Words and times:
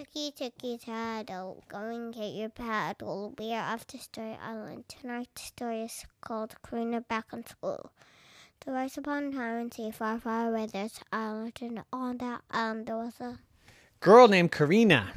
Tookie 0.00 0.32
Tookie 0.34 0.82
Tattle, 0.82 1.62
go 1.68 1.76
and 1.76 2.14
get 2.14 2.32
your 2.32 2.48
paddle. 2.48 3.34
We 3.38 3.52
are 3.52 3.74
off 3.74 3.86
to 3.88 3.98
Story 3.98 4.34
Island. 4.42 4.84
Tonight's 4.88 5.42
story 5.42 5.82
is 5.82 6.06
called 6.22 6.54
Karina 6.62 7.02
Back 7.02 7.26
in 7.34 7.44
School. 7.44 7.92
There 8.64 8.72
was 8.72 8.96
upon 8.96 9.24
a 9.24 9.32
time 9.32 9.60
and 9.60 9.74
sea 9.74 9.90
far, 9.90 10.18
far 10.18 10.48
away 10.48 10.68
this 10.72 11.00
island, 11.12 11.52
and 11.60 11.82
on 11.92 12.16
that 12.16 12.40
island 12.50 12.86
there 12.86 12.96
was 12.96 13.20
a 13.20 13.40
Girl 14.00 14.26
named 14.26 14.52
Karina, 14.52 15.12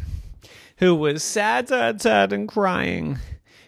who 0.80 0.94
was 0.96 1.24
sad, 1.24 1.70
sad, 1.70 2.02
sad, 2.02 2.34
and 2.34 2.46
crying 2.46 3.20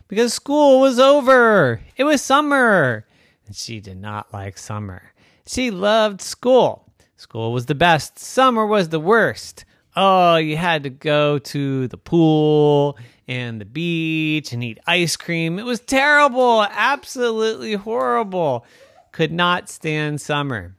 because 0.10 0.34
school 0.34 0.82
was 0.82 1.00
over. 1.00 1.80
It 1.96 2.04
was 2.04 2.22
summer, 2.22 3.06
and 3.48 3.56
she 3.56 3.80
did 3.80 4.02
not 4.02 4.34
like 4.34 4.58
summer. 4.58 5.14
She 5.48 5.72
loved 5.72 6.20
school. 6.20 6.92
School 7.16 7.54
was 7.54 7.68
the 7.68 7.76
best, 7.76 8.20
summer 8.20 8.66
was 8.66 8.90
the 8.90 9.00
worst. 9.00 9.64
Oh, 9.96 10.36
you 10.36 10.58
had 10.58 10.84
to 10.84 10.90
go 10.90 11.40
to 11.40 11.88
the 11.88 11.98
pool 11.98 12.98
and 13.28 13.62
the 13.62 13.66
beach 13.66 14.52
and 14.52 14.64
eat 14.64 14.80
ice 14.86 15.16
cream. 15.16 15.58
It 15.58 15.66
was 15.66 15.80
terrible, 15.80 16.64
absolutely 16.70 17.74
horrible. 17.74 18.66
Could 19.12 19.32
not 19.32 19.70
stand 19.70 20.20
summer. 20.20 20.76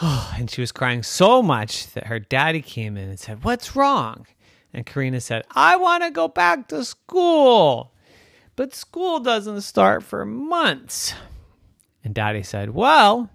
Oh, 0.00 0.34
and 0.36 0.50
she 0.50 0.60
was 0.60 0.72
crying 0.72 1.02
so 1.02 1.42
much 1.42 1.92
that 1.92 2.08
her 2.08 2.18
daddy 2.18 2.62
came 2.62 2.96
in 2.96 3.08
and 3.08 3.20
said, 3.20 3.44
What's 3.44 3.76
wrong? 3.76 4.26
And 4.74 4.86
Karina 4.86 5.20
said, 5.20 5.44
I 5.52 5.76
want 5.76 6.02
to 6.02 6.10
go 6.10 6.28
back 6.28 6.68
to 6.68 6.84
school. 6.84 7.92
But 8.56 8.74
school 8.74 9.20
doesn't 9.20 9.60
start 9.62 10.02
for 10.02 10.24
months. 10.24 11.14
And 12.02 12.14
daddy 12.14 12.42
said, 12.42 12.70
Well, 12.70 13.30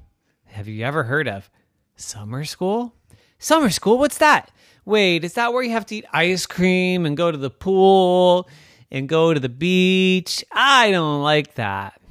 have 0.46 0.68
you 0.68 0.84
ever 0.84 1.04
heard 1.04 1.28
of 1.28 1.50
summer 1.96 2.44
school? 2.44 2.94
Summer 3.40 3.70
school? 3.70 3.98
What's 3.98 4.18
that? 4.18 4.52
Wait, 4.86 5.24
is 5.24 5.34
that 5.34 5.54
where 5.54 5.64
you 5.64 5.72
have 5.72 5.86
to 5.88 5.96
eat 5.98 6.06
ice 6.14 6.46
cream 6.46 7.06
and 7.06 7.18
go 7.18 7.32
to 7.32 7.38
the 7.38 7.50
pool 7.50 8.48
and 8.90 9.10
go 9.10 9.34
to 9.34 9.40
the 9.40 9.50
beach? 9.50 10.44
I 10.52 10.92
don't 10.92 11.22
like 11.22 11.56
that. 11.56 12.02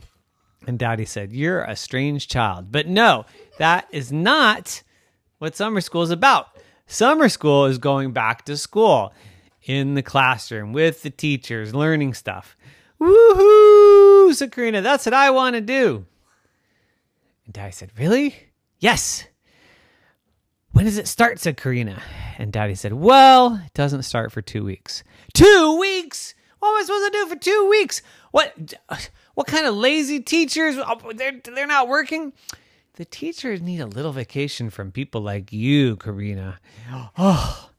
And 0.67 0.79
daddy 0.79 1.05
said, 1.05 1.33
You're 1.33 1.63
a 1.63 1.77
strange 1.77 2.29
child. 2.29 2.71
But 2.71 2.87
no, 2.87 3.25
that 3.59 3.89
is 3.91 4.13
not 4.13 4.83
what 5.39 5.57
summer 5.57 5.81
school 5.81 6.03
is 6.03 6.11
about. 6.11 6.49
Summer 6.87 7.29
school 7.29 7.65
is 7.67 7.79
going 7.79 8.13
back 8.13 8.45
to 8.45 8.57
school 8.57 9.13
in 9.63 9.95
the 9.95 10.03
classroom 10.03 10.73
with 10.73 11.03
the 11.03 11.11
teachers, 11.11 11.75
learning 11.75 12.15
stuff. 12.15 12.57
Woohoo, 13.01 14.31
Sakrina, 14.31 14.83
that's 14.83 15.07
what 15.07 15.15
I 15.15 15.31
want 15.31 15.55
to 15.55 15.61
do. 15.61 16.07
And 17.45 17.55
Daddy 17.55 17.73
said, 17.73 17.91
Really? 17.99 18.35
Yes. 18.79 19.25
When 20.77 20.85
does 20.85 20.99
it 20.99 21.09
start? 21.09 21.41
said 21.41 21.57
Karina. 21.57 22.03
And 22.37 22.53
Daddy 22.53 22.75
said, 22.75 22.93
Well, 22.93 23.63
it 23.65 23.73
doesn't 23.73 24.03
start 24.03 24.31
for 24.31 24.43
two 24.43 24.63
weeks. 24.63 25.05
Two 25.33 25.79
weeks? 25.81 26.35
What 26.59 26.69
am 26.69 26.77
I 26.77 26.83
supposed 26.85 27.13
to 27.13 27.19
do 27.19 27.27
for 27.29 27.37
two 27.37 27.67
weeks? 27.71 28.03
What 28.31 28.75
what 29.33 29.47
kind 29.47 29.65
of 29.65 29.75
lazy 29.75 30.21
teachers? 30.21 30.77
Oh, 30.77 31.13
they're, 31.15 31.41
they're 31.43 31.67
not 31.67 31.89
working? 31.89 32.35
The 32.97 33.07
teachers 33.07 33.63
need 33.63 33.81
a 33.81 33.87
little 33.87 34.13
vacation 34.13 34.69
from 34.69 34.93
people 34.93 35.23
like 35.23 35.51
you, 35.51 35.97
Karina. 35.97 36.59
Oh, 37.17 37.71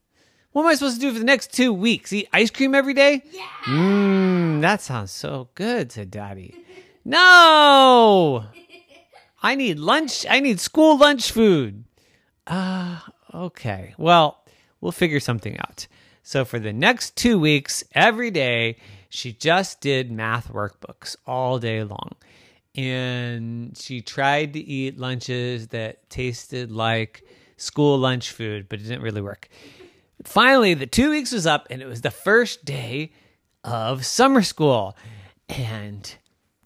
what 0.50 0.62
am 0.62 0.68
I 0.68 0.74
supposed 0.74 0.96
to 0.96 1.00
do 1.00 1.12
for 1.12 1.20
the 1.20 1.24
next 1.24 1.52
two 1.52 1.72
weeks? 1.72 2.12
Eat 2.12 2.28
ice 2.32 2.50
cream 2.50 2.74
every 2.74 2.94
day? 2.94 3.22
Yeah. 3.30 3.46
Mmm, 3.66 4.60
that 4.60 4.82
sounds 4.82 5.12
so 5.12 5.50
good, 5.54 5.92
said 5.92 6.10
Daddy. 6.10 6.52
No! 7.04 8.44
I 9.40 9.54
need 9.54 9.78
lunch. 9.78 10.26
I 10.28 10.40
need 10.40 10.60
school 10.60 10.98
lunch 10.98 11.30
food. 11.32 11.84
Uh, 12.48 12.98
okay. 13.32 13.94
Well, 13.96 14.42
we'll 14.80 14.92
figure 14.92 15.20
something 15.20 15.56
out. 15.60 15.86
So 16.24 16.44
for 16.44 16.58
the 16.58 16.72
next 16.72 17.16
two 17.16 17.38
weeks, 17.38 17.84
every 17.94 18.30
day, 18.30 18.78
she 19.08 19.32
just 19.32 19.80
did 19.80 20.10
math 20.10 20.52
workbooks 20.52 21.14
all 21.26 21.58
day 21.58 21.84
long 21.84 22.16
and 22.78 23.76
she 23.76 24.00
tried 24.00 24.52
to 24.52 24.60
eat 24.60 24.98
lunches 24.98 25.68
that 25.68 26.08
tasted 26.08 26.70
like 26.70 27.24
school 27.56 27.98
lunch 27.98 28.30
food, 28.30 28.68
but 28.68 28.78
it 28.78 28.84
didn't 28.84 29.02
really 29.02 29.20
work. 29.20 29.48
Finally, 30.22 30.74
the 30.74 30.86
two 30.86 31.10
weeks 31.10 31.32
was 31.32 31.44
up, 31.44 31.66
and 31.70 31.82
it 31.82 31.86
was 31.86 32.02
the 32.02 32.10
first 32.10 32.64
day 32.64 33.10
of 33.64 34.06
summer 34.06 34.42
school. 34.42 34.96
And 35.48 36.14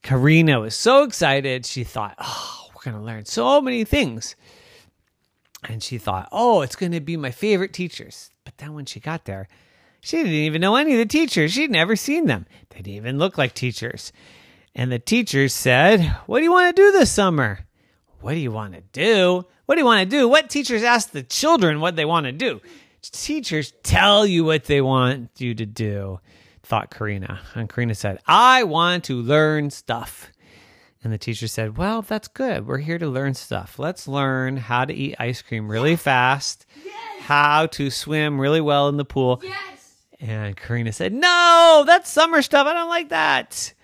Karina 0.03 0.61
was 0.61 0.75
so 0.75 1.05
excited. 1.05 1.65
She 1.65 1.83
thought, 1.83 2.15
oh, 2.19 2.69
we're 2.75 2.93
going 2.93 3.03
to 3.03 3.07
learn 3.07 3.25
so 3.25 3.63
many 3.63 3.85
things. 3.85 4.37
And 5.65 5.83
she 5.83 5.99
thought, 5.99 6.29
oh, 6.33 6.63
it's 6.63 6.77
going 6.77 6.93
to 6.93 7.01
be 7.01 7.17
my 7.17 7.31
favorite 7.31 7.73
teachers. 7.73 8.31
But 8.45 8.59
then 8.59 8.75
when 8.75 8.85
she 8.85 9.01
got 9.01 9.25
there, 9.25 9.49
she 10.01 10.17
didn't 10.17 10.33
even 10.33 10.61
know 10.61 10.75
any 10.75 10.93
of 10.93 10.99
the 10.99 11.07
teachers. 11.07 11.53
She'd 11.53 11.71
never 11.71 11.95
seen 11.95 12.27
them. 12.27 12.47
They 12.71 12.79
didn't 12.79 12.97
even 12.97 13.19
look 13.19 13.39
like 13.39 13.55
teachers. 13.55 14.13
And 14.75 14.91
the 14.91 14.99
teacher 14.99 15.49
said, 15.49 16.05
What 16.27 16.39
do 16.39 16.45
you 16.45 16.51
want 16.51 16.75
to 16.75 16.83
do 16.83 16.91
this 16.93 17.13
summer? 17.13 17.61
What 18.21 18.33
do 18.33 18.41
you 18.41 18.51
want 18.51 18.75
to 18.75 18.81
do? 18.93 19.45
What 19.67 19.77
do 19.77 19.81
you 19.81 19.85
want 19.85 20.03
to 20.09 20.17
do? 20.17 20.29
What 20.29 20.51
teachers 20.51 20.83
ask 20.83 21.11
the 21.11 21.23
children 21.23 21.81
what 21.81 21.95
they 21.95 22.05
want 22.05 22.27
to 22.27 22.33
do? 22.33 22.61
Teachers 23.03 23.73
tell 23.83 24.27
you 24.27 24.45
what 24.45 24.65
they 24.65 24.81
want 24.81 25.31
you 25.39 25.55
to 25.55 25.67
do, 25.67 26.21
thought 26.63 26.91
Karina. 26.91 27.41
And 27.55 27.69
Karina 27.69 27.95
said, 27.95 28.19
I 28.27 28.65
want 28.65 29.05
to 29.05 29.21
learn 29.21 29.71
stuff. 29.71 30.32
And 31.05 31.13
the 31.13 31.19
teacher 31.19 31.49
said, 31.49 31.77
Well, 31.77 32.03
that's 32.03 32.29
good. 32.29 32.67
We're 32.67 32.79
here 32.79 32.99
to 32.99 33.09
learn 33.09 33.35
stuff. 33.35 33.79
Let's 33.79 34.07
learn 34.07 34.57
how 34.57 34.85
to 34.85 34.95
eat 34.95 35.17
ice 35.19 35.43
cream 35.43 35.69
really 35.69 35.97
fast, 35.97 36.65
yes. 36.85 37.23
how 37.23 37.67
to 37.67 37.91
swim 37.91 38.41
really 38.41 38.61
well 38.61 38.89
in 38.89 38.97
the 38.97 39.05
pool. 39.05 39.41
Yes. 39.43 39.97
And 40.21 40.57
Karina 40.57 40.93
said, 40.93 41.13
No, 41.13 41.83
that's 41.87 42.09
summer 42.09 42.43
stuff. 42.43 42.67
I 42.67 42.73
don't 42.75 42.89
like 42.89 43.09
that. 43.09 43.75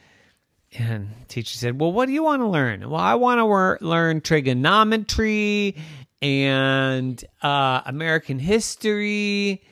And 0.76 1.08
teacher 1.28 1.56
said, 1.56 1.80
"Well, 1.80 1.92
what 1.92 2.06
do 2.06 2.12
you 2.12 2.22
want 2.22 2.42
to 2.42 2.46
learn?" 2.46 2.88
Well, 2.90 3.00
I 3.00 3.14
want 3.14 3.38
to 3.38 3.46
wor- 3.46 3.78
learn 3.80 4.20
trigonometry 4.20 5.76
and 6.20 7.24
uh, 7.42 7.80
American 7.86 8.38
history 8.38 9.62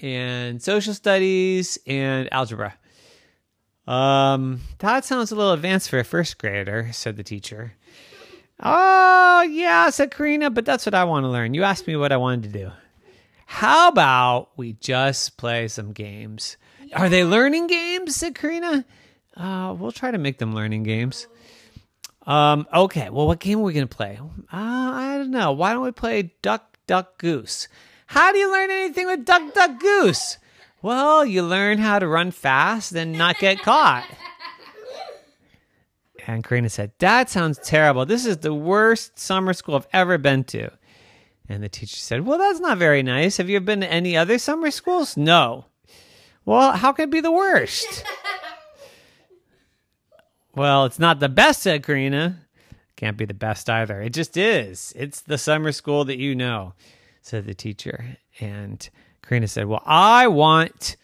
and 0.00 0.60
social 0.60 0.92
studies 0.92 1.78
and 1.86 2.32
algebra. 2.32 2.74
Um, 3.90 4.60
that 4.78 5.04
sounds 5.04 5.32
a 5.32 5.34
little 5.34 5.52
advanced 5.52 5.90
for 5.90 5.98
a 5.98 6.04
first 6.04 6.38
grader," 6.38 6.90
said 6.92 7.16
the 7.16 7.24
teacher. 7.24 7.74
"Oh, 8.62 9.42
yeah," 9.42 9.90
said 9.90 10.10
Karina, 10.10 10.50
"but 10.50 10.64
that's 10.64 10.86
what 10.86 10.94
I 10.94 11.04
want 11.04 11.24
to 11.24 11.28
learn. 11.28 11.54
You 11.54 11.64
asked 11.64 11.86
me 11.86 11.96
what 11.96 12.12
I 12.12 12.16
wanted 12.16 12.44
to 12.44 12.58
do. 12.58 12.70
How 13.46 13.88
about 13.88 14.50
we 14.56 14.74
just 14.74 15.36
play 15.36 15.68
some 15.68 15.92
games?" 15.92 16.56
Are 16.94 17.08
they 17.08 17.24
learning 17.24 17.68
games? 17.68 18.16
said 18.16 18.34
Karina. 18.34 18.84
Uh, 19.36 19.74
we'll 19.78 19.92
try 19.92 20.10
to 20.10 20.18
make 20.18 20.38
them 20.38 20.54
learning 20.54 20.82
games. 20.82 21.26
Um, 22.26 22.66
okay, 22.72 23.10
well, 23.10 23.26
what 23.26 23.40
game 23.40 23.60
are 23.60 23.62
we 23.62 23.72
going 23.72 23.88
to 23.88 23.96
play? 23.96 24.18
Uh, 24.20 24.56
I 24.56 25.16
don't 25.16 25.30
know. 25.30 25.52
Why 25.52 25.72
don't 25.72 25.82
we 25.82 25.92
play 25.92 26.32
Duck, 26.42 26.76
Duck, 26.86 27.18
Goose? 27.18 27.68
How 28.06 28.32
do 28.32 28.38
you 28.38 28.50
learn 28.50 28.70
anything 28.70 29.06
with 29.06 29.24
Duck, 29.24 29.54
Duck, 29.54 29.80
Goose? 29.80 30.38
Well, 30.82 31.24
you 31.26 31.42
learn 31.42 31.78
how 31.78 31.98
to 31.98 32.08
run 32.08 32.30
fast 32.30 32.92
and 32.92 33.12
not 33.12 33.38
get 33.38 33.62
caught. 33.62 34.06
And 36.26 36.44
Karina 36.44 36.68
said, 36.68 36.92
That 36.98 37.30
sounds 37.30 37.58
terrible. 37.58 38.04
This 38.04 38.26
is 38.26 38.36
the 38.36 38.54
worst 38.54 39.18
summer 39.18 39.52
school 39.54 39.74
I've 39.74 39.88
ever 39.92 40.18
been 40.18 40.44
to. 40.44 40.70
And 41.48 41.62
the 41.62 41.68
teacher 41.68 41.96
said, 41.96 42.26
Well, 42.26 42.38
that's 42.38 42.60
not 42.60 42.76
very 42.78 43.02
nice. 43.02 43.38
Have 43.38 43.48
you 43.48 43.58
been 43.58 43.80
to 43.80 43.90
any 43.90 44.16
other 44.16 44.38
summer 44.38 44.70
schools? 44.70 45.16
No. 45.16 45.64
Well, 46.44 46.72
how 46.72 46.92
can 46.92 47.04
it 47.04 47.10
be 47.10 47.20
the 47.20 47.32
worst? 47.32 48.04
Well, 50.54 50.84
it's 50.84 50.98
not 50.98 51.20
the 51.20 51.28
best, 51.28 51.62
said 51.62 51.84
Karina. 51.84 52.40
Can't 52.96 53.16
be 53.16 53.24
the 53.24 53.34
best 53.34 53.70
either. 53.70 54.00
It 54.02 54.10
just 54.10 54.36
is. 54.36 54.92
It's 54.96 55.20
the 55.20 55.38
summer 55.38 55.72
school 55.72 56.04
that 56.06 56.18
you 56.18 56.34
know, 56.34 56.74
said 57.22 57.46
the 57.46 57.54
teacher. 57.54 58.18
And 58.40 58.88
Karina 59.22 59.48
said, 59.48 59.66
Well, 59.66 59.82
I 59.84 60.26
want, 60.28 60.96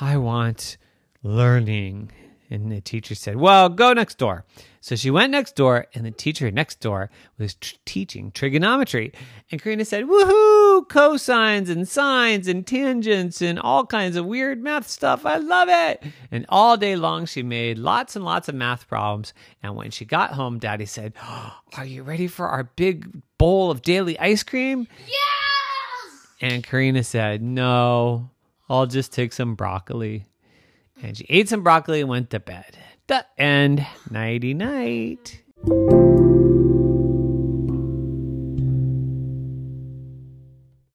I 0.00 0.16
want 0.16 0.76
learning. 1.22 2.12
And 2.50 2.70
the 2.70 2.82
teacher 2.82 3.14
said, 3.14 3.36
Well, 3.36 3.68
go 3.70 3.92
next 3.94 4.18
door. 4.18 4.44
So 4.82 4.96
she 4.96 5.10
went 5.12 5.30
next 5.30 5.54
door, 5.54 5.86
and 5.94 6.04
the 6.04 6.10
teacher 6.10 6.50
next 6.50 6.80
door 6.80 7.08
was 7.38 7.54
tr- 7.54 7.76
teaching 7.86 8.32
trigonometry. 8.32 9.12
And 9.50 9.62
Karina 9.62 9.84
said, 9.84 10.04
Woohoo! 10.04 10.86
Cosines 10.88 11.70
and 11.70 11.88
sines 11.88 12.48
and 12.48 12.66
tangents 12.66 13.40
and 13.40 13.58
all 13.60 13.86
kinds 13.86 14.16
of 14.16 14.26
weird 14.26 14.62
math 14.62 14.88
stuff. 14.88 15.24
I 15.24 15.36
love 15.36 15.68
it. 15.70 16.02
And 16.32 16.44
all 16.48 16.76
day 16.76 16.96
long, 16.96 17.26
she 17.26 17.42
made 17.42 17.78
lots 17.78 18.16
and 18.16 18.24
lots 18.24 18.48
of 18.48 18.54
math 18.54 18.88
problems. 18.88 19.32
And 19.62 19.76
when 19.76 19.90
she 19.92 20.04
got 20.04 20.32
home, 20.32 20.58
Daddy 20.58 20.86
said, 20.86 21.14
oh, 21.22 21.54
Are 21.76 21.86
you 21.86 22.02
ready 22.02 22.26
for 22.26 22.48
our 22.48 22.64
big 22.64 23.22
bowl 23.38 23.70
of 23.70 23.82
daily 23.82 24.18
ice 24.18 24.42
cream? 24.42 24.88
Yes! 25.06 25.41
And 26.42 26.64
Karina 26.64 27.04
said, 27.04 27.40
No, 27.40 28.28
I'll 28.68 28.86
just 28.86 29.12
take 29.12 29.32
some 29.32 29.54
broccoli. 29.54 30.26
And 31.00 31.16
she 31.16 31.24
ate 31.28 31.48
some 31.48 31.62
broccoli 31.62 32.00
and 32.00 32.08
went 32.08 32.30
to 32.30 32.40
bed. 32.40 32.76
The 33.06 33.24
end. 33.38 33.86
Nighty 34.10 34.52
night. 34.52 35.40